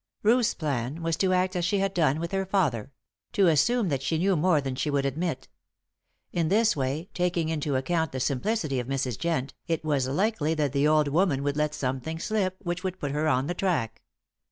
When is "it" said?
9.67-9.85